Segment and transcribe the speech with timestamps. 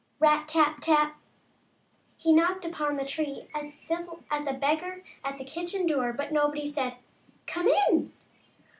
[0.17, 0.47] Rap!
[0.47, 0.79] tap!
[0.81, 1.15] tap!
[2.17, 6.31] He knocked upon the tree as civil as a beggar at the kitchen door, but
[6.31, 6.97] nobody said,"
[7.45, 8.11] Come in